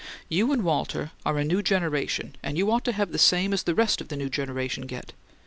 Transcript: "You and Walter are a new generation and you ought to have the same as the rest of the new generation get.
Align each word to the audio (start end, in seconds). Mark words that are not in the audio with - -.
"You 0.29 0.51
and 0.51 0.63
Walter 0.63 1.11
are 1.27 1.37
a 1.37 1.43
new 1.43 1.61
generation 1.61 2.35
and 2.41 2.57
you 2.57 2.71
ought 2.71 2.83
to 2.85 2.91
have 2.91 3.11
the 3.11 3.19
same 3.19 3.53
as 3.53 3.61
the 3.61 3.75
rest 3.75 4.01
of 4.01 4.07
the 4.07 4.17
new 4.17 4.29
generation 4.29 4.87
get. 4.87 5.13